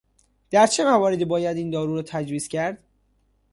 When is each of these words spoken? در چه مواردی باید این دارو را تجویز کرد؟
در 0.49 0.67
چه 0.67 0.83
مواردی 0.85 1.25
باید 1.25 1.57
این 1.57 1.69
دارو 1.69 1.95
را 1.95 2.01
تجویز 2.01 2.47
کرد؟ 2.47 2.83